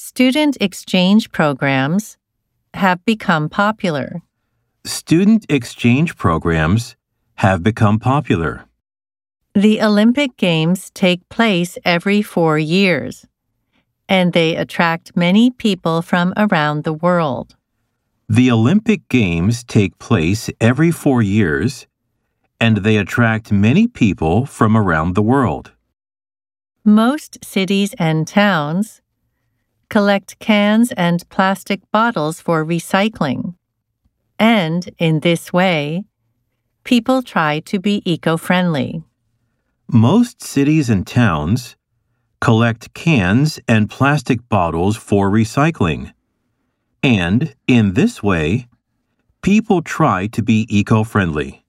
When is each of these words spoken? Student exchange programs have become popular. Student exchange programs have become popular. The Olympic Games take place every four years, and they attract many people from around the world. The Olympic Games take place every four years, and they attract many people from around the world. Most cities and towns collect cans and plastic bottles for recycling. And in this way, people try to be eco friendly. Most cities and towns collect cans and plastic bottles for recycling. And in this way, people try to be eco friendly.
Student 0.00 0.56
exchange 0.60 1.32
programs 1.32 2.18
have 2.72 3.04
become 3.04 3.48
popular. 3.48 4.22
Student 4.84 5.44
exchange 5.48 6.16
programs 6.16 6.94
have 7.34 7.64
become 7.64 7.98
popular. 7.98 8.64
The 9.56 9.82
Olympic 9.82 10.36
Games 10.36 10.90
take 10.94 11.28
place 11.28 11.78
every 11.84 12.22
four 12.22 12.60
years, 12.60 13.26
and 14.08 14.32
they 14.32 14.54
attract 14.54 15.16
many 15.16 15.50
people 15.50 16.00
from 16.00 16.32
around 16.36 16.84
the 16.84 16.94
world. 16.94 17.56
The 18.28 18.52
Olympic 18.52 19.08
Games 19.08 19.64
take 19.64 19.98
place 19.98 20.48
every 20.60 20.92
four 20.92 21.22
years, 21.22 21.88
and 22.60 22.84
they 22.84 22.98
attract 22.98 23.50
many 23.50 23.88
people 23.88 24.46
from 24.46 24.76
around 24.76 25.16
the 25.16 25.22
world. 25.22 25.72
Most 26.84 27.44
cities 27.44 27.96
and 27.98 28.28
towns 28.28 29.02
collect 29.90 30.38
cans 30.38 30.92
and 30.92 31.28
plastic 31.28 31.80
bottles 31.90 32.40
for 32.40 32.64
recycling. 32.64 33.54
And 34.38 34.90
in 34.98 35.20
this 35.20 35.52
way, 35.52 36.04
people 36.84 37.22
try 37.22 37.60
to 37.60 37.78
be 37.78 38.02
eco 38.04 38.36
friendly. 38.36 39.02
Most 39.90 40.42
cities 40.42 40.90
and 40.90 41.06
towns 41.06 41.76
collect 42.40 42.94
cans 42.94 43.58
and 43.66 43.90
plastic 43.90 44.48
bottles 44.48 44.96
for 44.96 45.30
recycling. 45.30 46.12
And 47.02 47.54
in 47.66 47.94
this 47.94 48.22
way, 48.22 48.68
people 49.42 49.82
try 49.82 50.26
to 50.28 50.42
be 50.42 50.66
eco 50.68 51.04
friendly. 51.04 51.64